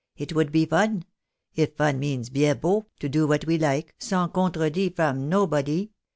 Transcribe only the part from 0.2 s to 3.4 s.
would be fun, if fun means Men beau, to do